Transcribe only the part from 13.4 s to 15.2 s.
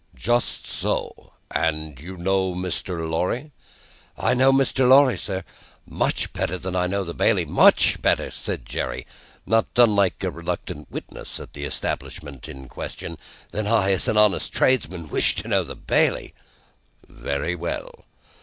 "than I, as a honest tradesman,